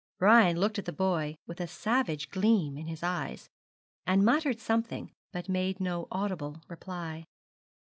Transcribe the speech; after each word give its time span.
Brian 0.17 0.59
looked 0.59 0.79
at 0.79 0.85
the 0.85 0.91
boy 0.91 1.35
with 1.45 1.61
a 1.61 1.67
savage 1.67 2.29
gleam 2.31 2.75
in 2.75 2.87
his 2.87 3.03
eyes, 3.03 3.51
and 4.07 4.25
muttered 4.25 4.59
something, 4.59 5.11
but 5.31 5.47
made 5.47 5.79
no 5.79 6.07
audible 6.11 6.63
reply. 6.67 7.25